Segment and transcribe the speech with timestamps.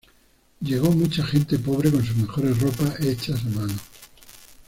[0.61, 3.75] Llegó mucha gente pobre con sus mejores ropas hechas a mano.